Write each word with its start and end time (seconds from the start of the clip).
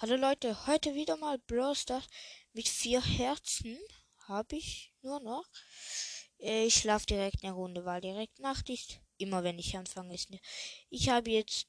Hallo 0.00 0.16
Leute, 0.16 0.66
heute 0.66 0.96
wieder 0.96 1.16
mal 1.16 1.38
Brawl 1.38 1.76
Stars 1.76 2.08
mit 2.54 2.66
vier 2.68 3.00
Herzen. 3.04 3.78
Habe 4.26 4.56
ich 4.56 4.92
nur 5.02 5.20
noch. 5.20 5.44
Ich 6.38 6.74
schlafe 6.74 7.06
direkt 7.06 7.44
eine 7.44 7.52
Runde, 7.52 7.84
weil 7.84 8.00
direkt 8.00 8.40
Nacht 8.40 8.68
ist. 8.68 8.98
Immer 9.18 9.44
wenn 9.44 9.58
ich 9.60 9.76
anfange 9.76 10.14
ist. 10.14 10.30
ne- 10.30 10.40
Ich 10.88 11.08
habe 11.08 11.30
jetzt. 11.30 11.68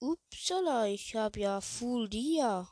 Upsala, 0.00 0.86
ich 0.86 1.14
habe 1.16 1.40
ja 1.40 1.60
Full 1.60 2.08
Dia. 2.08 2.68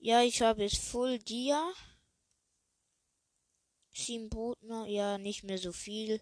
Ja, 0.00 0.22
ich 0.22 0.42
habe 0.42 0.62
jetzt 0.64 0.78
Full 0.78 1.18
Dia. 1.20 1.72
Sieben 3.92 4.28
Brotner, 4.28 4.86
ja, 4.86 5.16
nicht 5.18 5.44
mehr 5.44 5.58
so 5.58 5.70
viel. 5.72 6.20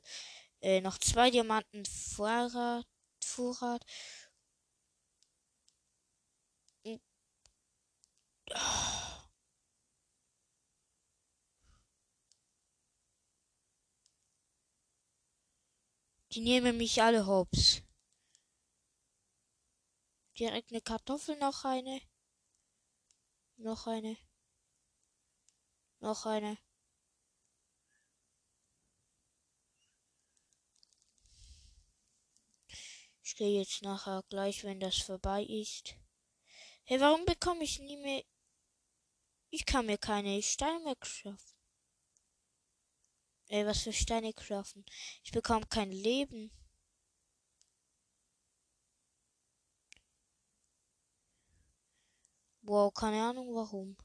Äh, 0.61 0.81
noch 0.81 0.99
zwei 0.99 1.31
Diamanten 1.31 1.87
Vorrat. 1.87 2.85
Vorrat. 3.29 3.85
Und- 6.85 7.01
Die 16.33 16.41
nehmen 16.41 16.77
mich 16.77 17.03
alle 17.03 17.27
hops. 17.27 17.83
Direkt 20.39 20.71
eine 20.71 20.81
Kartoffel, 20.81 21.37
noch 21.39 21.65
eine. 21.65 22.01
Noch 23.57 23.87
eine. 23.87 24.17
Noch 26.01 26.27
eine. 26.27 26.59
Ich 33.29 33.37
gehe 33.37 33.61
jetzt 33.61 33.83
nachher 33.83 34.23
gleich, 34.31 34.65
wenn 34.65 34.81
das 34.81 34.97
vorbei 35.03 35.43
ist. 35.43 35.95
Hey, 36.85 36.99
warum 36.99 37.27
bekomme 37.27 37.63
ich 37.63 37.79
nie 37.79 37.99
mehr... 37.99 38.25
Ich 39.51 39.67
kann 39.67 39.85
mir 39.85 39.99
keine 39.99 40.41
Steine 40.41 40.81
mehr 40.81 40.97
craften. 40.97 41.59
Ey, 43.49 43.67
was 43.67 43.83
für 43.83 43.93
Steine 43.93 44.33
craften? 44.33 44.83
Ich 45.23 45.31
bekomme 45.31 45.67
kein 45.67 45.93
Leben. 45.93 46.51
Wow, 52.63 52.95
keine 52.95 53.23
Ahnung 53.25 53.55
warum. 53.55 53.99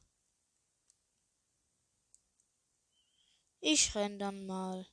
Ich 3.61 3.95
renn 3.95 4.19
dann 4.19 4.45
mal. 4.45 4.85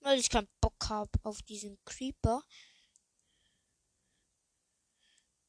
Weil 0.00 0.18
ich 0.18 0.30
keinen 0.30 0.48
Bock 0.60 0.88
hab 0.88 1.08
auf 1.24 1.42
diesen 1.42 1.78
Creeper. 1.84 2.42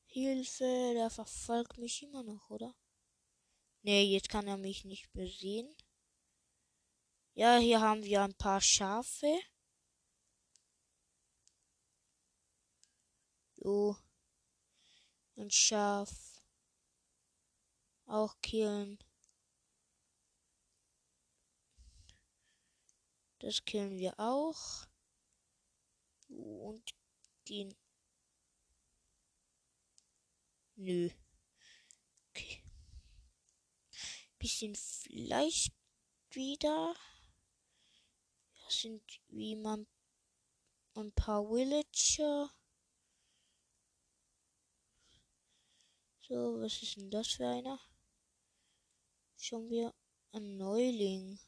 Hilfe, 0.06 0.94
der 0.96 1.10
verfolgt 1.10 1.78
mich 1.78 2.04
immer 2.04 2.24
noch, 2.24 2.50
oder? 2.50 2.76
Nee, 3.82 4.04
jetzt 4.04 4.30
kann 4.30 4.48
er 4.48 4.58
mich 4.58 4.84
nicht 4.86 5.14
mehr 5.16 5.28
sehen. 5.28 5.74
Ja, 7.34 7.58
hier 7.58 7.80
haben 7.80 8.04
wir 8.04 8.24
ein 8.24 8.34
paar 8.36 8.60
Schafe. 8.60 9.40
So. 13.56 13.96
Ein 15.38 15.50
Schaf. 15.52 16.44
Auch 18.06 18.36
killen. 18.42 19.00
Das 23.40 23.64
killen 23.64 23.98
wir 23.98 24.20
auch. 24.20 24.88
Und 26.28 26.94
den. 27.48 27.76
Nö. 30.76 31.10
Okay. 32.30 32.64
Bisschen 34.38 34.76
Fleisch 34.76 35.72
wieder. 36.32 36.96
Das 38.64 38.82
sind 38.82 39.02
wie 39.30 39.56
man 39.56 39.88
ein 40.96 41.12
paar 41.14 41.44
Villager. 41.50 42.54
So, 46.20 46.62
was 46.62 46.84
ist 46.84 46.98
denn 46.98 47.10
das 47.10 47.28
für 47.30 47.48
einer? 47.48 47.80
Schon 49.38 49.70
wieder 49.70 49.96
ein 50.32 50.58
Neuling. 50.58 51.40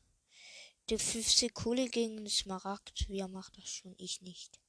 Der 0.92 1.00
15 1.00 1.54
Kohle 1.54 1.88
gegen 1.88 2.18
den 2.18 2.28
Smaragd. 2.28 3.06
Wer 3.08 3.30
macht 3.30 3.58
das 3.58 3.70
schon? 3.70 3.96
Ich 3.98 4.20
nicht. 4.20 4.60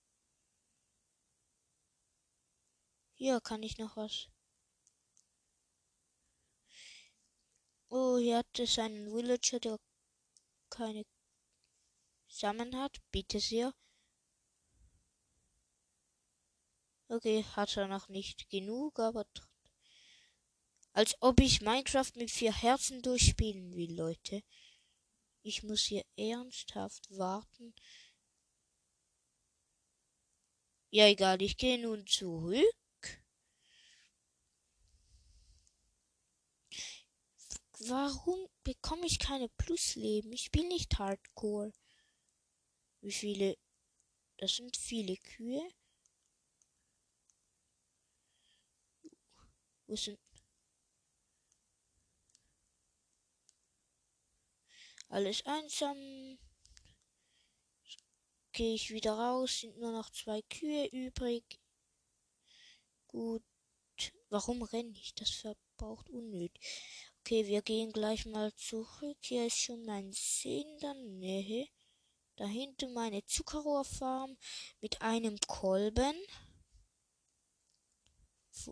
Hier 3.14 3.40
kann 3.40 3.64
ich 3.64 3.76
noch 3.78 3.96
was. 3.96 4.28
Oh, 7.88 8.18
hier 8.18 8.38
hat 8.38 8.56
es 8.60 8.78
einen 8.78 9.12
Villager, 9.12 9.58
der 9.58 9.80
keine 10.70 11.02
Samen 12.28 12.76
hat. 12.76 13.02
Bitte 13.10 13.40
sehr. 13.40 13.74
Okay, 17.08 17.42
hat 17.56 17.76
er 17.76 17.88
noch 17.88 18.08
nicht 18.08 18.48
genug, 18.48 19.00
aber 19.00 19.26
als 20.92 21.16
ob 21.20 21.40
ich 21.40 21.62
Minecraft 21.62 22.12
mit 22.14 22.30
vier 22.30 22.52
Herzen 22.52 23.02
durchspielen 23.02 23.74
will, 23.74 23.96
Leute. 23.96 24.44
Ich 25.44 25.62
muss 25.64 25.82
hier 25.84 26.04
ernsthaft 26.16 27.06
warten. 27.18 27.74
Ja, 30.90 31.06
egal, 31.08 31.42
ich 31.42 31.56
gehe 31.56 31.78
nun 31.80 32.06
zurück. 32.06 32.62
Warum 37.88 38.46
bekomme 38.62 39.06
ich 39.06 39.18
keine 39.18 39.48
Plusleben? 39.48 40.32
Ich 40.32 40.52
bin 40.52 40.68
nicht 40.68 40.96
Hardcore. 40.98 41.72
Wie 43.00 43.10
viele? 43.12 43.56
Das 44.36 44.56
sind 44.56 44.76
viele 44.76 45.16
Kühe. 45.16 45.68
Wo 49.86 49.96
sind? 49.96 50.18
Alles 55.12 55.44
einsam. 55.44 56.38
Gehe 58.52 58.74
ich 58.74 58.90
wieder 58.90 59.12
raus, 59.12 59.60
sind 59.60 59.76
nur 59.76 59.92
noch 59.92 60.08
zwei 60.08 60.40
Kühe 60.40 60.86
übrig. 60.86 61.44
Gut. 63.08 63.42
Warum 64.30 64.62
renne 64.62 64.98
ich? 64.98 65.14
Das 65.14 65.28
verbraucht 65.28 66.08
unnötig. 66.08 66.58
Okay, 67.20 67.46
wir 67.46 67.60
gehen 67.60 67.92
gleich 67.92 68.24
mal 68.24 68.54
zurück. 68.54 69.18
Hier 69.20 69.46
ist 69.48 69.58
schon 69.58 69.84
mein 69.84 70.10
See 70.14 70.62
in 70.62 70.78
der 70.78 70.94
Nähe. 70.94 71.68
Da 72.36 72.46
hinten 72.46 72.94
meine 72.94 73.22
Zuckerrohrfarm 73.26 74.38
mit 74.80 75.02
einem 75.02 75.38
Kolben. 75.46 76.16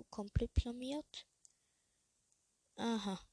Komplett 0.08 0.54
planiert. 0.54 1.26
Aha. 2.76 3.29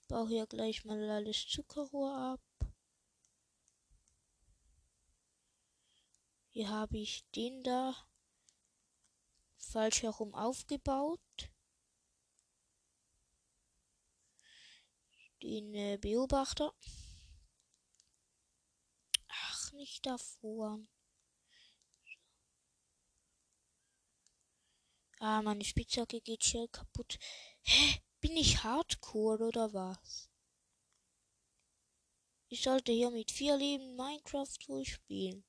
Ich 0.00 0.08
baue 0.08 0.28
hier 0.28 0.46
gleich 0.46 0.84
mal 0.84 1.10
alles 1.10 1.48
Zuckerrohr 1.48 2.16
ab. 2.16 2.40
Hier 6.50 6.68
habe 6.68 6.98
ich 6.98 7.28
den 7.32 7.62
da 7.64 7.94
falsch 9.58 10.02
herum 10.02 10.34
aufgebaut. 10.34 11.50
Den 15.42 15.74
äh, 15.74 15.98
Beobachter. 16.00 16.72
Ach, 19.28 19.72
nicht 19.72 20.06
davor. 20.06 20.80
Ah, 25.18 25.42
meine 25.42 25.64
Spitzhacke 25.64 26.20
geht 26.20 26.44
schnell 26.44 26.68
kaputt. 26.68 27.18
Hä? 27.62 28.05
Bin 28.26 28.38
ich 28.38 28.64
Hardcore 28.64 29.46
oder 29.46 29.72
was? 29.72 30.28
Ich 32.48 32.60
sollte 32.60 32.90
hier 32.90 33.12
mit 33.12 33.30
vier 33.30 33.56
Leben 33.56 33.94
Minecraft 33.94 34.58
durchspielen. 34.66 35.44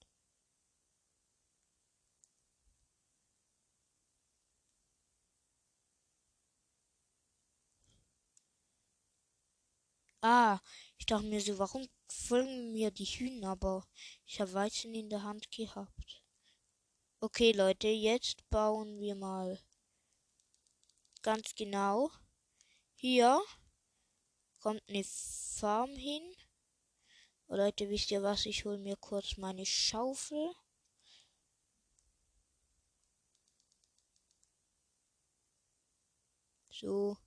Ah, 10.21 10.59
ich 10.99 11.07
dachte 11.07 11.25
mir 11.25 11.41
so, 11.41 11.57
warum 11.57 11.89
folgen 12.07 12.73
mir 12.73 12.91
die 12.91 13.05
Hühner, 13.05 13.49
aber 13.49 13.87
ich 14.23 14.39
habe 14.39 14.53
Weizen 14.53 14.93
in 14.93 15.09
der 15.09 15.23
Hand 15.23 15.49
gehabt. 15.49 16.21
Okay, 17.21 17.53
Leute, 17.53 17.87
jetzt 17.87 18.47
bauen 18.51 18.99
wir 18.99 19.15
mal 19.15 19.59
ganz 21.23 21.55
genau. 21.55 22.11
Hier 22.99 23.39
kommt 24.59 24.81
eine 24.89 25.03
Farm 25.03 25.95
hin. 25.95 26.23
Oh, 27.47 27.55
Leute, 27.55 27.87
wisst 27.89 28.09
ihr 28.09 28.23
was? 28.23 28.47
Ich 28.47 28.65
hole 28.65 28.79
mir 28.79 28.97
kurz 28.97 29.37
meine 29.37 29.67
Schaufel. 29.67 30.51
So. 36.71 37.17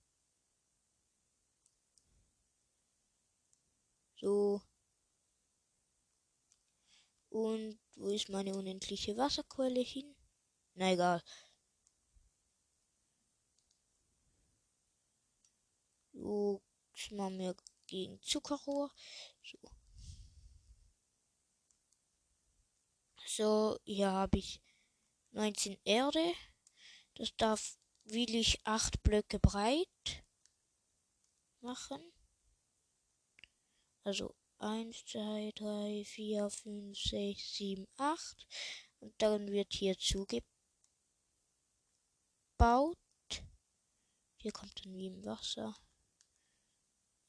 So. 4.17 4.61
Und 7.29 7.79
wo 7.95 8.09
ist 8.09 8.27
meine 8.27 8.53
unendliche 8.55 9.15
Wasserquelle 9.15 9.79
hin? 9.79 10.15
Na 10.73 10.91
egal. 10.91 11.23
So, 16.21 16.61
das 16.93 17.09
machen 17.11 17.39
wir 17.39 17.55
gegen 17.87 18.21
Zuckerrohr. 18.21 18.91
So. 19.43 19.57
So, 23.25 23.79
hier 23.85 24.11
habe 24.11 24.37
ich 24.37 24.61
19 25.31 25.79
Erde. 25.83 26.33
Das 27.15 27.35
darf 27.37 27.75
will 28.03 28.35
ich 28.35 28.59
acht 28.65 29.01
Blöcke 29.01 29.39
breit 29.39 30.23
machen. 31.61 32.13
Also 34.03 34.35
1, 34.59 35.05
2, 35.05 35.53
3, 35.55 36.03
4, 36.05 36.49
5, 36.51 36.99
6, 36.99 37.55
7, 37.55 37.87
8. 37.97 38.47
Und 38.99 39.19
dann 39.19 39.51
wird 39.51 39.73
hier 39.73 39.97
zugebaut. 39.97 40.45
Hier 44.37 44.51
kommt 44.51 44.85
dann 44.85 44.93
wie 44.93 45.07
im 45.07 45.25
Wasser. 45.25 45.75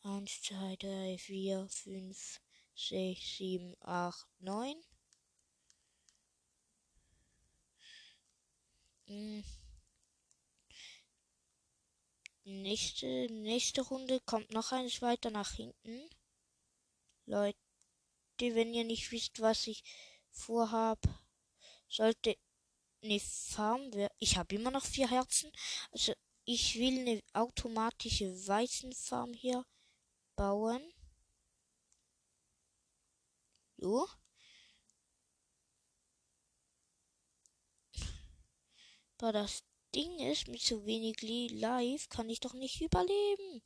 1, 0.05 0.43
2, 0.43 0.77
3, 0.77 1.17
4, 1.17 1.69
5, 1.69 2.41
6, 2.75 3.37
7, 3.39 3.77
8, 3.81 4.27
9. 4.41 4.77
Hm. 9.07 9.45
Nächste, 12.45 13.07
nächste 13.31 13.83
Runde 13.83 14.19
kommt 14.21 14.51
noch 14.51 14.73
eins 14.73 15.01
weiter 15.03 15.31
nach 15.31 15.53
hinten. 15.53 16.11
Leute, 17.27 17.57
wenn 18.39 18.75
ihr 18.75 18.85
nicht 18.85 19.13
wisst, 19.13 19.41
was 19.41 19.69
ich 19.69 19.85
vorhab, 20.31 20.99
sollte 21.89 22.37
eine 23.03 23.21
Farm 23.21 23.95
werden. 23.95 24.15
Ich 24.19 24.37
habe 24.37 24.57
immer 24.57 24.73
noch 24.73 24.85
vier 24.85 25.09
Herzen. 25.09 25.53
Also 25.93 26.13
ich 26.45 26.77
will 26.77 26.99
eine 27.01 27.23
automatische 27.35 28.49
Weizenfarm 28.49 29.33
hier 29.35 29.65
bauen. 30.37 30.83
So. 33.79 34.07
Aber 39.19 39.33
das 39.33 39.63
Ding 39.95 40.19
ist, 40.19 40.49
mit 40.49 40.63
so 40.63 40.85
wenig 40.85 41.23
Live 41.53 42.09
kann 42.09 42.29
ich 42.29 42.41
doch 42.41 42.55
nicht 42.55 42.81
überleben. 42.81 43.63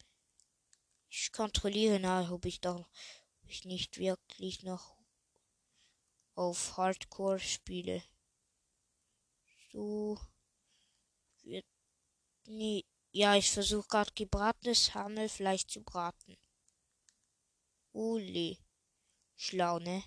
Ich 1.09 1.33
kontrolliere 1.33 1.99
nach, 1.99 2.31
ob 2.31 2.45
ich 2.45 2.61
doch 2.61 2.91
ob 3.47 3.51
ich 3.51 3.65
nicht 3.65 3.99
wirklich 3.99 4.65
noch 4.65 4.97
auf 6.35 6.77
Hardcore 6.77 7.39
spiele. 7.39 8.03
So 9.73 10.19
wird 11.43 11.65
nee, 12.47 12.85
ja, 13.13 13.37
ich 13.37 13.51
versuche 13.51 13.89
gerade 13.89 14.13
gebratenes 14.15 14.95
Hammelfleisch 14.95 15.67
zu 15.67 15.83
braten. 15.83 16.37
Uli. 17.97 18.59
Schlau, 19.37 19.79
ne? 19.79 20.05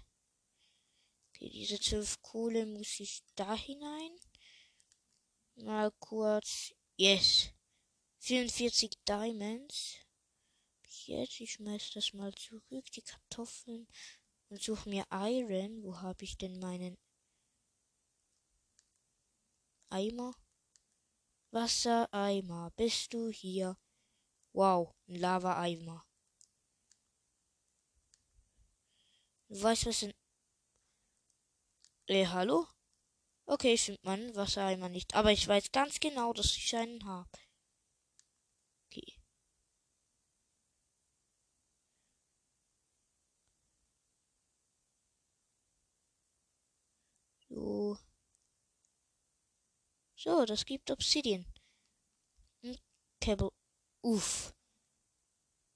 Okay, 1.30 1.50
diese 1.50 1.80
zwölf 1.80 2.21
Kohle 2.21 2.68
muss 2.68 3.00
ich 3.00 3.24
da 3.36 3.56
hinein. 3.56 4.15
Mal 5.56 5.91
kurz. 6.00 6.75
Yes. 6.97 7.50
44 8.19 8.91
Diamonds. 9.07 9.95
Jetzt, 11.06 11.39
ich 11.41 11.53
schmeiß 11.53 11.91
das 11.95 12.13
mal 12.13 12.31
zurück, 12.36 12.86
die 12.91 13.01
Kartoffeln. 13.01 13.88
Und 14.50 14.62
suche 14.62 14.88
mir 14.88 15.06
Iron. 15.12 15.83
Wo 15.83 16.00
habe 16.00 16.24
ich 16.24 16.38
denn 16.38 16.59
meinen 16.59 16.95
Eimer? 19.89 20.36
Wassereimer. 21.50 22.71
Bist 22.75 23.13
du 23.13 23.30
hier? 23.30 23.77
Wow, 24.53 24.94
ein 25.07 25.15
Lava-Eimer. 25.15 26.08
Du 29.50 29.62
weißt, 29.63 29.88
was 29.88 30.04
ein... 30.04 30.13
Äh, 32.07 32.28
hallo? 32.28 32.68
Okay, 33.48 33.74
ich 33.74 33.84
finde 33.84 34.00
meinen 34.04 34.36
Wassereimer 34.36 34.90
nicht. 34.90 35.16
Aber 35.16 35.31
ich 35.31 35.48
weiß 35.48 35.72
ganz 35.72 36.00
genau, 36.00 36.34
dass 36.34 36.56
ich 36.56 36.75
einen 36.75 37.04
habe. 37.06 37.30
Okay. 38.88 39.19
So. 47.50 47.98
So, 50.16 50.46
das 50.46 50.66
gibt 50.66 50.92
Obsidian. 50.92 51.46
Cable. 53.22 53.50
Uff. 54.04 54.54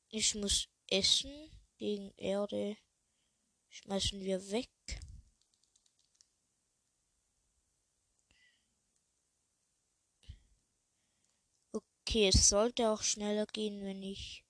Ich 0.09 0.35
muss 0.35 0.67
essen 0.89 1.49
gegen 1.77 2.11
Erde. 2.17 2.77
Schmeißen 3.73 4.21
wir 4.21 4.51
weg. 4.51 4.69
Okay, 11.71 12.27
es 12.27 12.49
sollte 12.49 12.91
auch 12.91 13.01
schneller 13.01 13.47
gehen, 13.47 13.83
wenn 13.83 14.03
ich 14.03 14.45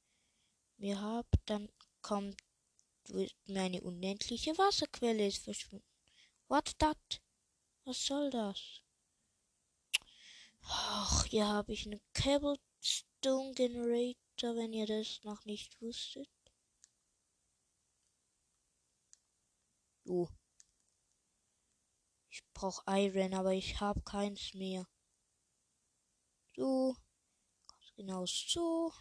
mir 0.76 1.00
habe. 1.00 1.30
Dann 1.46 1.70
kommt 2.02 2.36
meine 3.46 3.82
unendliche 3.82 4.58
Wasserquelle 4.58 5.26
ist 5.26 5.46
verschwunden. 5.46 5.88
What 6.50 6.78
that? 6.80 7.22
Was 7.86 8.06
soll 8.06 8.30
das? 8.30 8.82
Ach, 10.64 11.26
hier 11.28 11.48
habe 11.48 11.72
ich 11.72 11.86
einen 11.86 12.02
Cobblestone 12.14 13.54
Generator, 13.54 14.58
wenn 14.58 14.74
ihr 14.74 14.86
das 14.86 15.24
noch 15.24 15.46
nicht 15.46 15.82
wusstet. 15.82 16.28
Oh. 20.06 20.28
Ich 22.30 22.44
brauche 22.54 22.84
Iron, 22.88 23.34
aber 23.34 23.54
ich 23.54 23.80
habe 23.80 24.02
keins 24.02 24.54
mehr. 24.54 24.86
So 26.56 26.96
genau 27.96 28.26
so. 28.26 28.92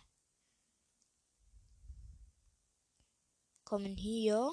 Kommen 3.64 3.96
hier 3.96 4.52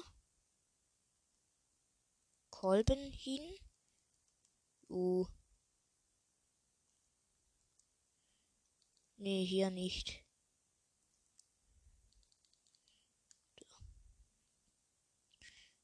Kolben 2.50 3.12
hin. 3.12 3.58
Uh. 4.88 5.26
Nee, 9.16 9.44
hier 9.44 9.70
nicht. 9.70 10.19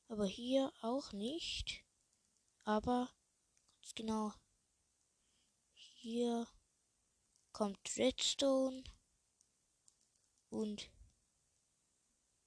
Aber 0.09 0.27
hier 0.27 0.73
auch 0.83 1.13
nicht. 1.13 1.85
Aber 2.65 3.11
ganz 3.81 3.95
genau 3.95 4.33
hier 6.07 6.47
kommt 7.51 7.97
Redstone. 7.97 8.85
Und 10.51 10.89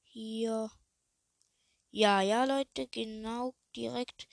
hier. 0.04 0.72
Ja, 1.92 2.22
ja, 2.22 2.46
Leute, 2.46 2.88
genau 2.88 3.54
direkt. 3.76 4.30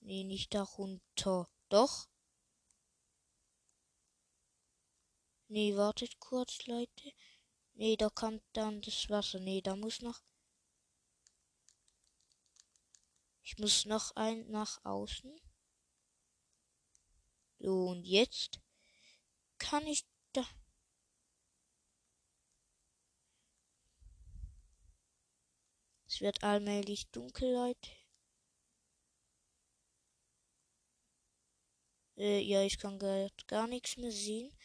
Nee, 0.00 0.24
nicht 0.24 0.52
darunter. 0.52 1.48
Doch. 1.68 2.08
Nee, 5.46 5.76
wartet 5.76 6.18
kurz, 6.18 6.66
Leute. 6.66 7.12
Nee, 7.74 7.96
da 7.96 8.08
kommt 8.10 8.42
dann 8.54 8.80
das 8.80 9.08
Wasser. 9.08 9.38
Nee, 9.38 9.60
da 9.60 9.76
muss 9.76 10.00
noch. 10.00 10.20
Ich 13.50 13.58
muss 13.58 13.84
noch 13.84 14.14
ein 14.14 14.48
nach 14.48 14.78
außen. 14.84 15.36
So, 17.58 17.88
und 17.88 18.04
jetzt 18.04 18.60
kann 19.58 19.84
ich 19.88 20.06
da. 20.32 20.46
Es 26.06 26.20
wird 26.20 26.44
allmählich 26.44 27.10
dunkel, 27.10 27.52
Leute. 27.52 27.90
Äh, 32.18 32.42
ja, 32.42 32.62
ich 32.62 32.78
kann 32.78 33.00
gar, 33.00 33.66
nichts 33.66 33.96
mehr 33.96 34.12
sehen. 34.12 34.56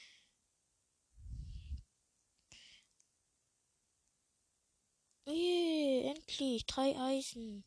Yeah, 5.25 6.11
endlich. 6.11 6.67
Drei 6.67 6.95
Eisen. 6.95 7.65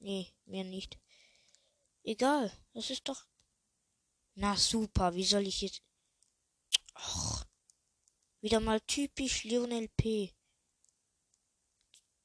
Nee, 0.00 0.32
mehr 0.46 0.64
nicht. 0.64 0.98
Egal. 2.02 2.50
Das 2.72 2.90
ist 2.90 3.08
doch. 3.08 3.26
Na 4.34 4.56
super. 4.56 5.14
Wie 5.14 5.24
soll 5.24 5.46
ich 5.46 5.60
jetzt. 5.60 5.82
Och. 6.94 7.44
Wieder 8.40 8.60
mal 8.60 8.80
typisch 8.80 9.44
Lionel 9.44 9.88
P. 9.88 10.32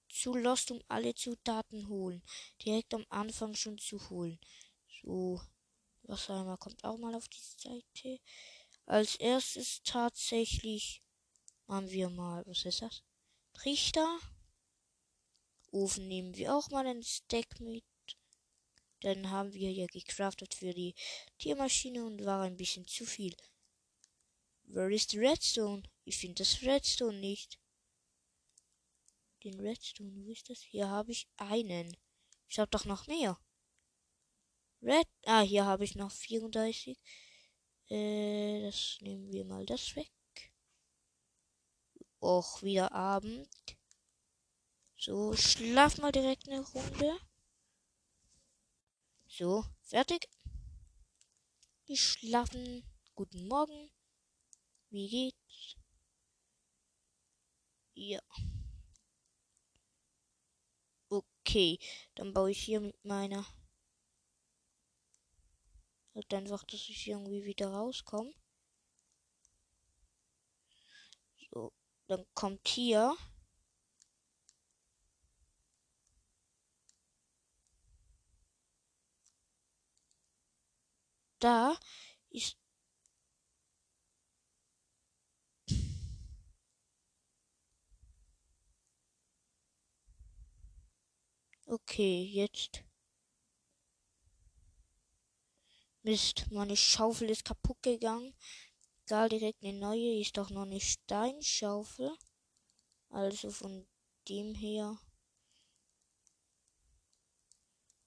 Zu 0.07 0.33
lost, 0.33 0.71
um 0.71 0.81
alle 0.87 1.13
Zutaten 1.13 1.89
holen. 1.89 2.23
Direkt 2.63 2.93
am 2.93 3.05
Anfang 3.09 3.53
schon 3.53 3.77
zu 3.77 4.09
holen. 4.09 4.39
So. 5.01 5.41
Was 6.03 6.29
einmal 6.29 6.57
kommt 6.57 6.83
auch 6.83 6.97
mal 6.97 7.15
auf 7.15 7.27
die 7.27 7.41
Seite. 7.41 8.21
Als 8.85 9.15
erstes 9.15 9.81
tatsächlich 9.83 11.03
haben 11.67 11.89
wir 11.89 12.09
mal. 12.09 12.45
Was 12.45 12.63
ist 12.63 12.81
das? 12.81 13.03
Trichter. 13.53 14.19
Ofen 15.75 16.07
nehmen 16.07 16.35
wir 16.35 16.55
auch 16.55 16.69
mal 16.69 16.87
ein 16.87 17.03
Stack 17.03 17.59
mit. 17.59 17.83
Dann 19.01 19.29
haben 19.29 19.53
wir 19.53 19.71
ja 19.71 19.85
gecraftet 19.87 20.53
für 20.53 20.73
die 20.73 20.95
Tiermaschine 21.37 22.05
und 22.05 22.25
war 22.25 22.43
ein 22.43 22.57
bisschen 22.57 22.87
zu 22.87 23.05
viel. 23.05 23.35
Where 24.63 24.93
is 24.93 25.07
the 25.09 25.19
Redstone? 25.19 25.83
Ich 26.05 26.17
finde 26.17 26.35
das 26.35 26.61
Redstone 26.61 27.19
nicht. 27.19 27.59
Den 29.43 29.59
Redstone, 29.59 30.11
wo 30.15 30.31
ist 30.31 30.49
das? 30.49 30.59
Hier 30.61 30.89
habe 30.89 31.11
ich 31.11 31.27
einen. 31.37 31.95
Ich 32.47 32.57
habe 32.57 32.71
doch 32.71 32.85
noch 32.85 33.05
mehr. 33.07 33.37
Red. 34.81 35.07
Ah, 35.25 35.41
hier 35.41 35.65
habe 35.65 35.83
ich 35.83 35.95
noch 35.95 36.11
34. 36.11 36.97
Äh, 37.89 38.61
das 38.63 38.97
nehmen 39.01 39.31
wir 39.31 39.45
mal 39.45 39.65
das 39.65 39.95
weg 39.95 40.11
auch 42.25 42.63
wieder 42.63 42.91
Abend. 42.91 43.74
So, 45.05 45.35
schlaf 45.35 45.99
mal 45.99 46.11
direkt 46.11 46.49
eine 46.49 46.61
Runde. 46.61 47.19
So, 49.27 49.63
fertig. 49.83 50.27
Die 51.87 51.95
schlafen. 51.95 52.83
Guten 53.13 53.47
Morgen. 53.47 53.91
Wie 54.89 55.07
geht's? 55.07 55.75
Ja. 57.93 58.19
Okay, 61.09 61.77
dann 62.15 62.33
baue 62.33 62.49
ich 62.49 62.63
hier 62.63 62.79
mit 62.79 63.05
meiner. 63.05 63.45
Halt 66.15 66.33
einfach, 66.33 66.63
dass 66.63 66.89
ich 66.89 67.07
irgendwie 67.07 67.45
wieder 67.45 67.67
rauskomme. 67.67 68.33
So. 71.51 71.71
Dann 72.07 72.25
kommt 72.33 72.67
hier. 72.67 73.15
Da 81.39 81.77
ist 82.29 82.57
Okay, 91.67 92.23
jetzt. 92.23 92.83
Mist, 96.03 96.45
meine 96.51 96.77
Schaufel 96.77 97.29
ist 97.31 97.43
kaputt 97.43 97.81
gegangen. 97.81 98.33
Egal, 99.05 99.29
direkt 99.29 99.63
eine 99.63 99.73
neue. 99.73 100.21
Ist 100.21 100.37
doch 100.37 100.49
noch 100.51 100.61
eine 100.61 100.79
Steinschaufel. 100.79 102.11
Also 103.09 103.49
von 103.49 103.87
dem 104.29 104.55
her. 104.55 104.97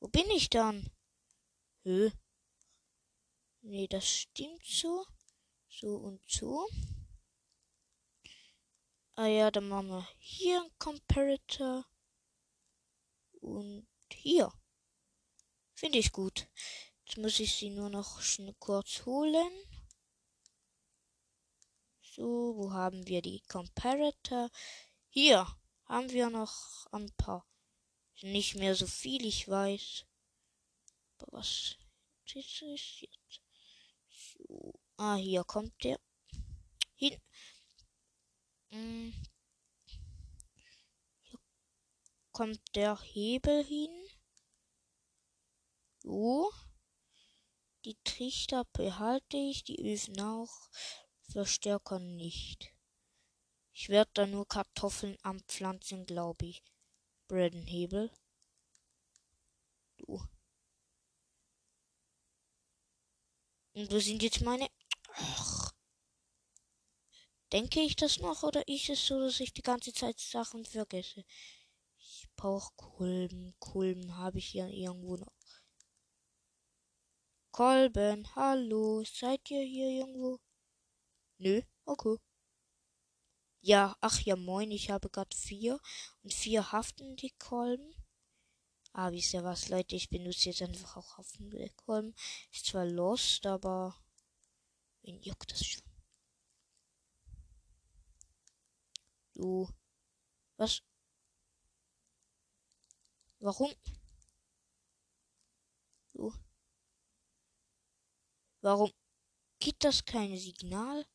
Wo 0.01 0.09
bin 0.09 0.31
ich 0.31 0.49
dann? 0.51 0.89
Hö? 1.83 2.11
Nee, 3.63 3.87
das 3.89 4.09
stimmt 4.09 4.65
so. 4.65 5.07
So 5.69 5.97
und 5.97 6.21
so. 6.27 6.69
Ah 9.15 9.27
ja, 9.27 9.51
dann 9.51 9.69
machen 9.69 9.89
wir 9.89 10.09
hier 10.19 10.63
ein 10.63 10.71
Comparator. 10.79 11.85
Und 13.41 13.89
hier. 14.13 14.53
Finde 15.75 15.99
ich 15.99 16.13
gut. 16.13 16.49
Jetzt 17.05 17.19
muss 17.19 17.41
ich 17.41 17.55
sie 17.55 17.71
nur 17.71 17.91
noch 17.91 18.21
schnell 18.21 18.55
kurz 18.59 19.05
holen. 19.07 19.53
So, 22.01 22.57
wo 22.57 22.73
haben 22.73 23.07
wir 23.07 23.23
die 23.23 23.41
Comparator? 23.43 24.51
Hier 25.09 25.47
haben 25.85 26.11
wir 26.11 26.31
noch 26.31 26.87
ein 26.93 27.11
paar. 27.17 27.47
Nicht 28.23 28.57
mehr 28.57 28.75
so 28.75 28.87
viel, 28.87 29.25
ich 29.25 29.49
weiß. 29.49 30.05
Aber 31.19 31.39
was 31.39 31.77
ist 32.35 32.61
jetzt? 32.61 33.48
Ah, 34.97 35.17
hier 35.17 35.45
kommt 35.45 35.73
der 35.85 36.01
hin. 36.95 37.21
Hm. 38.71 39.15
Hier 41.23 41.39
kommt 42.33 42.61
der 42.75 43.01
Hebel 43.01 43.65
hin. 43.65 44.09
So. 46.03 46.51
Die 47.85 47.97
Trichter 48.05 48.65
behalte 48.73 49.37
ich, 49.37 49.65
die 49.65 49.79
Öfen 49.79 50.21
auch. 50.21 50.69
Verstärker 51.31 51.99
nicht. 51.99 52.73
Ich 53.73 53.89
werde 53.89 54.11
da 54.15 54.27
nur 54.27 54.49
Kartoffeln 54.49 55.17
anpflanzen, 55.23 56.05
glaube 56.07 56.47
ich. 56.47 56.65
Bredenhebel. 57.29 58.11
Du. 59.99 60.21
Und 63.79 63.93
wo 63.93 64.01
sind 64.01 64.25
jetzt 64.25 64.41
meine... 64.41 64.69
Ach. 65.15 65.73
Denke 67.53 67.81
ich 67.81 67.95
das 67.95 68.19
noch 68.19 68.43
oder 68.43 68.67
ist 68.67 68.89
es 68.89 69.07
so, 69.07 69.21
dass 69.21 69.39
ich 69.39 69.53
die 69.53 69.63
ganze 69.63 69.93
Zeit 69.93 70.19
Sachen 70.19 70.65
vergesse? 70.65 71.25
Ich 71.97 72.27
brauche 72.35 72.73
Kolben. 72.75 73.55
Kolben 73.61 74.17
habe 74.17 74.39
ich 74.39 74.49
hier 74.49 74.67
irgendwo 74.67 75.17
noch. 75.17 75.33
Kolben, 77.53 78.27
hallo, 78.35 79.05
seid 79.05 79.49
ihr 79.49 79.63
hier 79.63 79.91
irgendwo? 79.91 80.41
Nö, 81.37 81.63
okay. 81.85 82.17
Ja, 83.61 83.97
ach 84.01 84.19
ja, 84.23 84.35
moin, 84.35 84.73
ich 84.73 84.91
habe 84.91 85.09
gerade 85.09 85.37
vier 85.37 85.79
und 86.25 86.35
vier 86.35 86.73
haftende 86.73 87.31
Kolben. 87.39 87.95
Ah, 89.01 89.13
wisst 89.13 89.33
ihr 89.33 89.45
was, 89.45 89.69
Leute, 89.69 89.95
ich 89.95 90.11
benutze 90.11 90.49
jetzt 90.49 90.61
einfach 90.61 90.97
auch 90.97 91.19
haftende 91.19 91.71
Kolben. 91.77 92.17
Ist 92.53 92.67
zwar 92.67 92.85
lost, 92.85 93.47
aber 93.47 93.95
wen 95.03 95.23
juckt 95.23 95.53
das 95.53 95.65
schon? 95.65 95.85
Du. 99.35 99.69
Was? 100.57 100.83
Warum? 103.39 103.73
Du. 106.15 106.33
Warum 108.63 108.91
gibt 109.61 109.85
das 109.85 110.05
kein 110.05 110.37
Signal? 110.37 111.07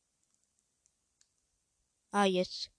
Ah, 2.12 2.24
jetzt. 2.24 2.73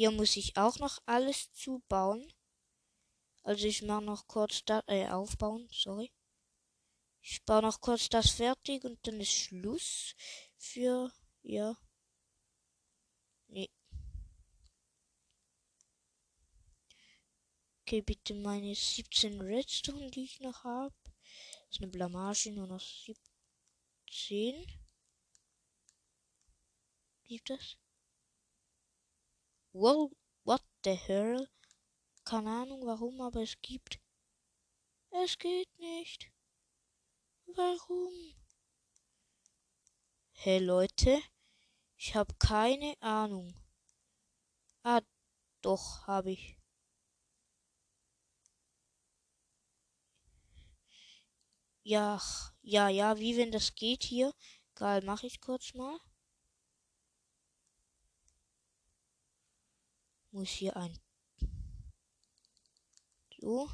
Hier 0.00 0.12
muss 0.12 0.34
ich 0.38 0.56
auch 0.56 0.78
noch 0.78 0.98
alles 1.04 1.52
zubauen. 1.52 2.32
Also 3.42 3.66
ich 3.66 3.82
mache 3.82 4.00
noch 4.02 4.26
kurz 4.26 4.64
da 4.64 4.82
äh, 4.86 5.06
aufbauen, 5.06 5.68
sorry. 5.70 6.10
Ich 7.20 7.44
baue 7.44 7.60
noch 7.60 7.82
kurz 7.82 8.08
das 8.08 8.30
fertig 8.30 8.82
und 8.84 9.06
dann 9.06 9.20
ist 9.20 9.30
Schluss 9.30 10.14
für 10.56 11.12
ja. 11.42 11.76
Nee. 13.48 13.68
Okay, 17.82 18.00
bitte 18.00 18.32
meine 18.32 18.74
17 18.74 19.38
Redstone, 19.38 20.10
die 20.10 20.24
ich 20.24 20.40
noch 20.40 20.64
habe. 20.64 20.94
Das 21.04 21.72
ist 21.72 21.82
eine 21.82 21.90
Blamage, 21.90 22.52
nur 22.52 22.68
noch 22.68 22.80
17. 22.80 24.64
Gibt 27.24 27.50
es? 27.50 27.76
Well, 29.72 30.10
what 30.44 30.62
the 30.82 30.94
hell? 30.94 31.48
Keine 32.24 32.50
Ahnung 32.50 32.84
warum, 32.86 33.20
aber 33.20 33.42
es 33.42 33.60
gibt. 33.62 34.00
Es 35.10 35.38
geht 35.38 35.68
nicht. 35.78 36.30
Warum? 37.46 38.12
Hey 40.32 40.58
Leute, 40.58 41.20
ich 41.96 42.14
habe 42.14 42.34
keine 42.38 42.94
Ahnung. 43.00 43.54
Ah, 44.82 45.02
doch, 45.62 46.06
habe 46.06 46.32
ich. 46.32 46.56
Ja, 51.82 52.20
ja, 52.62 52.88
ja, 52.88 53.18
wie 53.18 53.36
wenn 53.36 53.50
das 53.52 53.74
geht 53.74 54.04
hier, 54.04 54.32
Egal, 54.80 55.02
mache 55.02 55.26
ich 55.26 55.42
kurz 55.42 55.74
mal. 55.74 55.98
Muss 60.32 60.50
hier 60.50 60.76
ein. 60.76 60.98
So. 63.40 63.68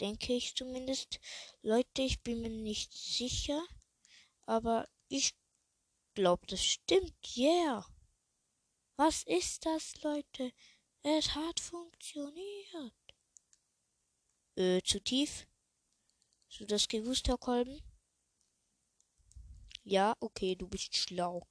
Denke 0.00 0.34
ich 0.34 0.54
zumindest. 0.54 1.20
Leute, 1.62 2.02
ich 2.02 2.22
bin 2.22 2.42
mir 2.42 2.50
nicht 2.50 2.92
sicher. 2.92 3.66
Aber 4.44 4.88
ich 5.08 5.34
glaube, 6.14 6.46
das 6.46 6.64
stimmt. 6.64 7.14
Yeah. 7.36 7.86
Was 8.96 9.22
ist 9.24 9.64
das, 9.64 10.02
Leute? 10.02 10.52
Es 11.02 11.34
hat 11.34 11.60
funktioniert. 11.60 12.94
Äh, 14.56 14.82
zu 14.82 15.00
tief? 15.00 15.46
Hast 16.48 16.60
du 16.60 16.66
das 16.66 16.88
gewusst, 16.88 17.28
Herr 17.28 17.38
Kolben? 17.38 17.80
Ja, 19.84 20.16
okay, 20.20 20.56
du 20.56 20.66
bist 20.66 20.96
schlau. 20.96 21.46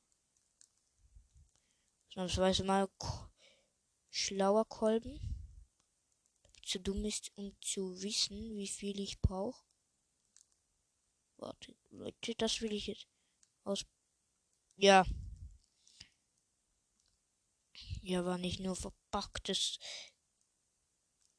Ausnahmsweise 2.15 2.63
mal 2.63 2.87
schlauer 4.09 4.63
Kolben. 4.69 5.19
Zu 6.63 6.79
dumm 6.79 7.03
ist, 7.03 7.29
um 7.35 7.53
zu 7.59 8.01
wissen, 8.01 8.55
wie 8.55 8.69
viel 8.69 9.01
ich 9.01 9.19
brauche. 9.19 9.61
Warte, 11.35 11.75
Leute, 11.89 12.33
das 12.35 12.61
will 12.61 12.71
ich 12.71 12.87
jetzt 12.87 13.07
aus. 13.65 13.85
Ja. 14.77 15.05
Ja, 18.01 18.23
war 18.23 18.37
nicht 18.37 18.61
nur 18.61 18.77
verpackt. 18.77 19.49
Das 19.49 19.77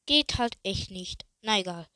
geht 0.05 0.37
halt 0.37 0.59
echt 0.61 0.91
nicht. 0.91 1.25
Na 1.41 1.59
egal. 1.59 1.89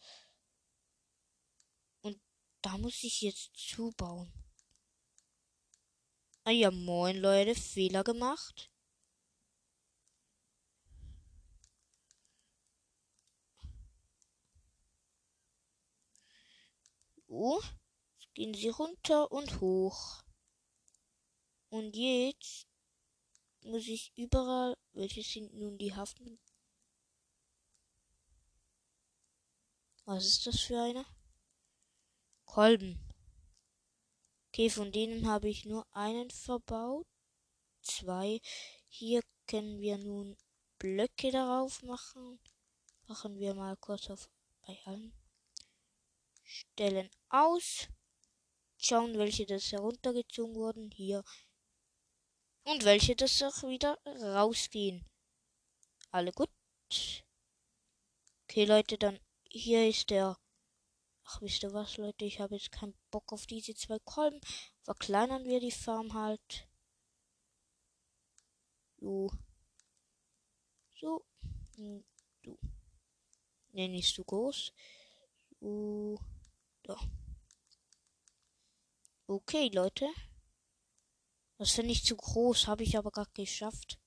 Und 2.01 2.19
da 2.63 2.79
muss 2.79 3.03
ich 3.03 3.21
jetzt 3.21 3.55
zubauen. 3.55 4.33
Ah 6.45 6.49
ja, 6.49 6.71
moin 6.71 7.17
Leute, 7.17 7.53
Fehler 7.53 8.03
gemacht. 8.03 8.70
Jetzt 17.31 18.33
gehen 18.33 18.53
sie 18.53 18.67
runter 18.67 19.31
und 19.31 19.61
hoch. 19.61 20.21
Und 21.69 21.95
jetzt 21.95 22.67
muss 23.61 23.87
ich 23.87 24.11
überall, 24.17 24.75
welche 24.91 25.23
sind 25.23 25.53
nun 25.53 25.77
die 25.77 25.95
Hafen? 25.95 26.39
Was 30.03 30.25
ist 30.25 30.45
das 30.45 30.59
für 30.59 30.81
eine? 30.81 31.05
Kolben. 32.43 32.99
Okay, 34.49 34.69
von 34.69 34.91
denen 34.91 35.25
habe 35.25 35.47
ich 35.47 35.63
nur 35.63 35.87
einen 35.95 36.29
verbaut. 36.31 37.07
Zwei. 37.81 38.41
Hier 38.89 39.21
können 39.47 39.79
wir 39.79 39.97
nun 39.97 40.35
Blöcke 40.79 41.31
darauf 41.31 41.81
machen. 41.83 42.41
Machen 43.07 43.39
wir 43.39 43.53
mal 43.53 43.77
kurz 43.77 44.09
auf 44.09 44.29
bei 44.67 44.77
allen. 44.83 45.20
Stellen 46.51 47.09
aus. 47.29 47.87
Schauen, 48.77 49.17
welche 49.17 49.45
das 49.45 49.71
heruntergezogen 49.71 50.55
wurden. 50.55 50.91
Hier. 50.91 51.23
Und 52.63 52.83
welche 52.83 53.15
das 53.15 53.41
auch 53.41 53.63
wieder 53.63 53.97
rausgehen. 54.05 55.05
Alle 56.11 56.31
gut. 56.31 56.49
Okay, 58.43 58.65
Leute, 58.65 58.97
dann 58.97 59.19
hier 59.49 59.87
ist 59.87 60.09
der 60.09 60.37
Ach, 61.33 61.41
wisst 61.41 61.63
ihr 61.63 61.73
was, 61.73 61.95
Leute? 61.95 62.25
Ich 62.25 62.41
habe 62.41 62.55
jetzt 62.55 62.73
keinen 62.73 62.93
Bock 63.09 63.31
auf 63.31 63.45
diese 63.45 63.73
zwei 63.73 63.99
Kolben. 63.99 64.41
Verkleinern 64.81 65.45
wir 65.45 65.61
die 65.61 65.71
Farm 65.71 66.13
halt. 66.13 66.67
So. 68.97 69.31
So. 70.99 71.25
Und 71.77 72.03
so. 72.43 72.59
Ne, 73.71 73.87
nicht 73.87 74.13
so 74.13 74.25
groß. 74.25 74.73
So. 75.61 76.19
Da. 76.91 76.99
Okay, 79.27 79.69
Leute. 79.73 80.07
Das 81.57 81.71
finde 81.71 81.91
ich 81.91 82.03
zu 82.03 82.15
groß, 82.15 82.67
habe 82.67 82.83
ich 82.83 82.97
aber 82.97 83.11
gerade 83.11 83.31
geschafft. 83.33 83.99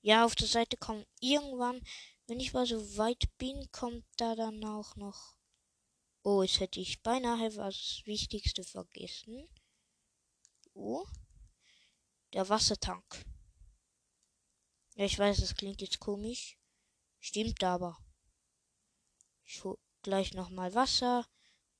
Ja, 0.00 0.24
auf 0.24 0.34
der 0.34 0.48
Seite 0.48 0.76
kommt 0.76 1.06
irgendwann, 1.20 1.80
wenn 2.26 2.40
ich 2.40 2.52
mal 2.52 2.66
so 2.66 2.96
weit 2.96 3.24
bin, 3.38 3.70
kommt 3.70 4.04
da 4.16 4.34
dann 4.34 4.64
auch 4.64 4.96
noch 4.96 5.36
Oh, 6.28 6.42
jetzt 6.42 6.58
hätte 6.58 6.80
ich 6.80 7.04
beinahe 7.04 7.54
was 7.54 8.02
Wichtigste 8.04 8.64
vergessen. 8.64 9.48
Oh, 10.74 11.06
der 12.32 12.48
Wassertank. 12.48 13.24
Ja, 14.96 15.04
ich 15.04 15.16
weiß, 15.16 15.38
das 15.38 15.54
klingt 15.54 15.80
jetzt 15.82 16.00
komisch. 16.00 16.58
Stimmt 17.20 17.62
aber. 17.62 17.96
Ich 19.44 19.62
hole 19.62 19.78
gleich 20.02 20.34
nochmal 20.34 20.74
Wasser 20.74 21.28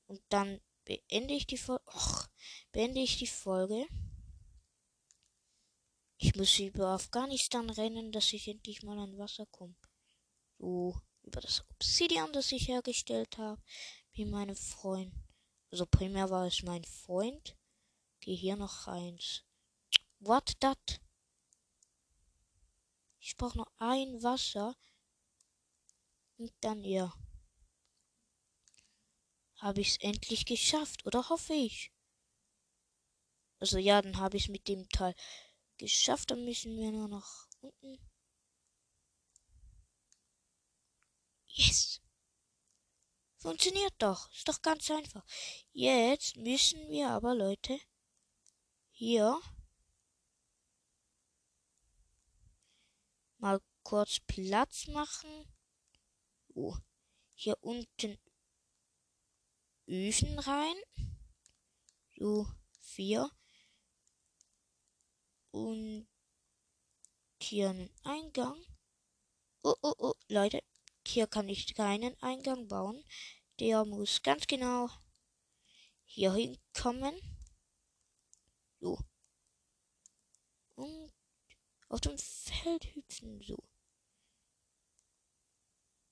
und 0.07 0.21
dann 0.29 0.59
beende 0.85 1.33
ich 1.33 1.47
die 1.47 1.57
Folge. 1.57 1.83
Beende 2.71 3.01
ich 3.01 3.17
die 3.17 3.27
Folge. 3.27 3.85
Ich 6.17 6.35
muss 6.35 6.57
über 6.57 6.87
Afghanistan 6.87 7.69
rennen, 7.69 8.11
dass 8.11 8.33
ich 8.33 8.47
endlich 8.47 8.81
mal 8.83 8.97
an 8.97 9.17
Wasser 9.17 9.45
komme. 9.47 9.75
So, 10.57 10.99
über 11.23 11.41
das 11.41 11.63
Obsidian, 11.69 12.33
das 12.33 12.51
ich 12.51 12.67
hergestellt 12.67 13.37
habe 13.37 13.61
wie 14.13 14.25
meine 14.25 14.55
Freund. 14.55 15.13
Also 15.69 15.85
primär 15.85 16.29
war 16.29 16.47
es 16.47 16.63
mein 16.63 16.83
Freund. 16.85 17.55
Geh 18.21 18.35
hier 18.35 18.55
noch 18.55 18.87
eins. 18.87 19.43
What 20.19 20.59
that? 20.61 21.01
Ich 23.19 23.35
brauche 23.35 23.57
noch 23.57 23.71
ein 23.77 24.23
Wasser. 24.23 24.75
Und 26.37 26.53
dann 26.61 26.83
ja. 26.83 27.13
Habe 29.57 29.81
ich 29.81 29.89
es 29.89 29.97
endlich 29.97 30.45
geschafft, 30.45 31.05
oder 31.05 31.29
hoffe 31.29 31.53
ich? 31.53 31.91
Also 33.59 33.77
ja, 33.77 34.01
dann 34.01 34.17
habe 34.17 34.37
ich 34.37 34.43
es 34.43 34.49
mit 34.49 34.67
dem 34.67 34.87
Teil 34.89 35.15
geschafft. 35.77 36.31
Dann 36.31 36.45
müssen 36.45 36.77
wir 36.77 36.91
nur 36.91 37.07
noch 37.07 37.47
unten. 37.61 37.97
Yes! 41.47 42.01
Funktioniert 43.37 43.93
doch. 43.97 44.31
Ist 44.31 44.47
doch 44.47 44.61
ganz 44.61 44.91
einfach. 44.91 45.25
Jetzt 45.71 46.37
müssen 46.37 46.89
wir 46.89 47.09
aber, 47.09 47.33
Leute, 47.33 47.79
hier 48.91 49.39
mal 53.37 53.59
kurz 53.83 54.19
Platz 54.27 54.87
machen. 54.87 55.51
Oh, 56.53 56.75
hier 57.33 57.57
unten 57.61 58.19
Öfen 59.87 60.37
rein. 60.39 60.75
So, 62.17 62.45
vier. 62.81 63.31
Und 65.51 66.07
hier 67.41 67.69
einen 67.69 67.89
Eingang. 68.03 68.61
Oh, 69.63 69.75
oh, 69.81 69.93
oh, 69.97 70.13
Leute, 70.27 70.61
hier 71.05 71.25
kann 71.27 71.47
ich 71.47 71.73
keinen 71.73 72.21
Eingang 72.21 72.67
bauen. 72.67 73.01
Der 73.59 73.85
muss 73.85 74.21
ganz 74.21 74.45
genau 74.45 74.89
hier 76.03 76.33
hinkommen. 76.33 77.15
So. 78.81 78.99
Und 80.75 81.13
auf 81.87 82.01
dem 82.01 82.17
Feld 82.17 82.93
hüpfen. 82.93 83.41
So. 83.41 83.57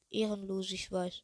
Ehrenlos, 0.09 0.71
ich 0.71 0.89
weiß. 0.91 1.23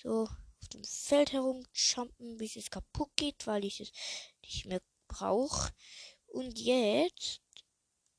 So, 0.00 0.28
auf 0.60 0.68
dem 0.68 0.84
Feld 0.84 1.32
herumjumpen, 1.32 2.36
bis 2.36 2.54
es 2.54 2.70
kaputt 2.70 3.10
geht, 3.16 3.48
weil 3.48 3.64
ich 3.64 3.80
es 3.80 3.90
nicht 4.42 4.64
mehr 4.66 4.80
brauche. 5.08 5.72
Und 6.28 6.56
jetzt 6.56 7.40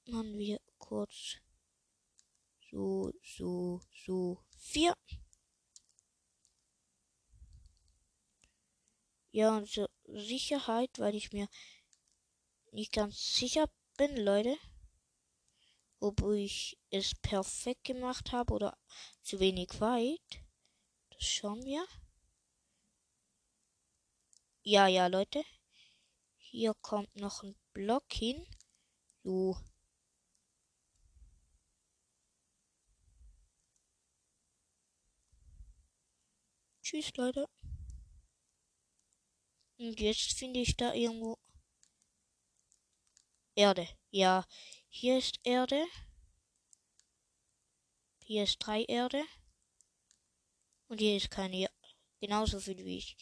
machen 0.05 0.37
wir 0.37 0.59
kurz 0.77 1.37
so, 2.69 3.13
so, 3.23 3.79
so, 4.05 4.43
vier. 4.57 4.93
Ja, 9.31 9.55
und 9.55 9.69
zur 9.69 9.89
Sicherheit, 10.03 10.99
weil 10.99 11.15
ich 11.15 11.31
mir 11.31 11.47
nicht 12.73 12.91
ganz 12.91 13.35
sicher 13.35 13.69
bin, 13.97 14.17
Leute, 14.17 14.57
ob 16.01 16.21
ich 16.33 16.77
es 16.89 17.15
perfekt 17.15 17.85
gemacht 17.85 18.33
habe 18.33 18.53
oder 18.53 18.77
zu 19.21 19.39
wenig 19.39 19.79
weit. 19.79 20.48
Schauen 21.19 21.63
wir. 21.63 21.85
Ja, 24.63 24.87
ja, 24.87 25.07
Leute. 25.07 25.43
Hier 26.37 26.73
kommt 26.81 27.15
noch 27.15 27.43
ein 27.43 27.55
Block 27.73 28.11
hin. 28.11 28.45
So, 29.23 29.55
Tschüss, 36.89 37.15
Leute. 37.17 37.47
Und 39.77 39.99
jetzt 39.99 40.33
finde 40.39 40.59
ich 40.59 40.75
da 40.75 40.91
irgendwo 40.91 41.37
Erde. 43.53 43.87
Ja, 44.09 44.43
hier 44.89 45.19
ist 45.19 45.39
Erde. 45.43 45.85
Hier 48.23 48.41
ist 48.45 48.57
drei 48.57 48.85
Erde. 48.85 49.23
Und 50.89 50.99
hier 50.99 51.17
ist 51.17 51.31
keine. 51.31 51.69
Genauso 52.19 52.59
viel 52.59 52.83
wie 52.83 52.97
ich 52.97 53.15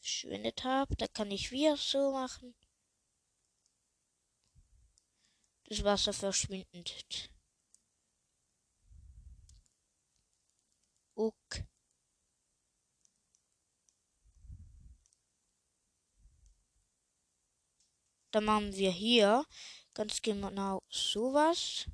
verschwendet 0.00 0.64
habe. 0.64 0.96
Da 0.96 1.06
kann 1.08 1.30
ich 1.30 1.50
wieder 1.50 1.76
so 1.76 2.12
machen. 2.12 2.54
Das 5.64 5.84
Wasser 5.84 6.12
verschwindet. 6.12 7.30
Ok. 11.14 11.64
Dann 18.30 18.44
machen 18.44 18.72
wir 18.74 18.90
hier 18.92 19.44
ganz 19.92 20.22
genau 20.22 20.82
sowas. 20.88 21.86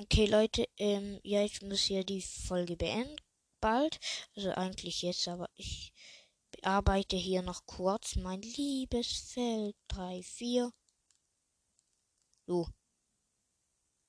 Okay, 0.00 0.26
Leute, 0.26 0.68
ähm, 0.76 1.18
ja, 1.24 1.42
ich 1.44 1.60
muss 1.60 1.80
hier 1.80 2.04
die 2.04 2.22
Folge 2.22 2.76
beenden. 2.76 3.16
Bald. 3.60 3.98
Also 4.36 4.52
eigentlich 4.52 5.02
jetzt, 5.02 5.26
aber 5.26 5.50
ich 5.56 5.92
bearbeite 6.52 7.16
hier 7.16 7.42
noch 7.42 7.66
kurz 7.66 8.14
mein 8.14 8.40
liebes 8.40 9.32
Feld 9.32 9.74
3, 9.88 10.22
4. 10.22 10.72
So. 12.46 12.68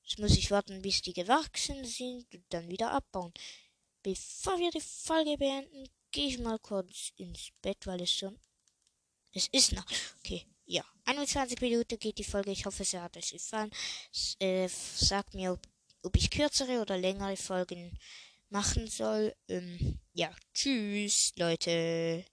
Jetzt 0.03 0.19
muss 0.19 0.37
ich 0.37 0.51
warten, 0.51 0.79
bis 0.83 1.01
die 1.01 1.13
gewachsen 1.13 1.83
sind 1.83 2.31
und 2.35 2.45
dann 2.49 2.69
wieder 2.69 2.91
abbauen. 2.91 3.33
Bevor 4.03 4.59
wir 4.59 4.69
die 4.69 4.81
Folge 4.81 5.37
beenden, 5.39 5.89
gehe 6.11 6.27
ich 6.27 6.37
mal 6.37 6.59
kurz 6.59 7.13
ins 7.15 7.49
Bett, 7.63 7.87
weil 7.87 8.03
es 8.03 8.13
schon. 8.13 8.39
Es 9.33 9.47
ist 9.47 9.71
noch. 9.71 9.87
Okay, 10.19 10.45
ja. 10.65 10.85
21 11.05 11.59
Minuten 11.59 11.97
geht 11.97 12.19
die 12.19 12.23
Folge. 12.23 12.51
Ich 12.51 12.67
hoffe, 12.67 12.83
es 12.83 12.93
hat 12.93 13.17
euch 13.17 13.31
gefallen. 13.31 13.71
Äh, 14.37 14.69
sagt 14.69 15.33
mir, 15.33 15.53
ob 15.53 15.67
ob 16.03 16.15
ich 16.15 16.29
kürzere 16.29 16.81
oder 16.81 16.97
längere 16.97 17.37
Folgen 17.37 17.97
machen 18.49 18.87
soll. 18.87 19.33
Ähm, 19.47 19.99
ja, 20.13 20.31
tschüss, 20.53 21.33
Leute. 21.37 22.25